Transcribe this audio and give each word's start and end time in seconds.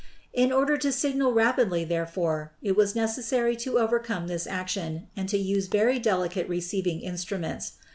In 0.33 0.51
order 0.51 0.77
to 0.77 0.91
signal 0.91 1.31
rapidly, 1.31 1.85
therefore, 1.85 2.53
it 2.63 2.75
was 2.75 2.95
necessary 2.95 3.55
to 3.57 3.77
overcome 3.77 4.25
this 4.25 4.47
action 4.47 5.05
and 5.15 5.29
to 5.29 5.37
use 5.37 5.67
very 5.67 5.99
delicate 5.99 6.49
receiving 6.49 7.01
instruments. 7.01 7.73